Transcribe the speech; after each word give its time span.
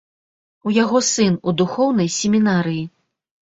У 0.69 0.73
яго 0.77 1.01
сын 1.09 1.37
у 1.47 1.53
духоўнай 1.63 2.11
семінарыі. 2.19 2.83